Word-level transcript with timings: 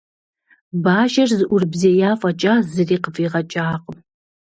Бажэр 0.83 1.29
зэӀурыбзея 1.39 2.11
фӀэкӀа, 2.19 2.53
зыри 2.71 2.97
къыфӀигъэкӀакъым. 3.03 3.97